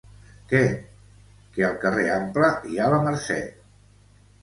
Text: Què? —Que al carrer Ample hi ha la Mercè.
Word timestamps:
Què? 0.53 0.61
—Que 1.35 1.67
al 1.69 1.77
carrer 1.85 2.09
Ample 2.17 2.53
hi 2.73 2.83
ha 2.87 2.91
la 2.97 3.01
Mercè. 3.07 3.43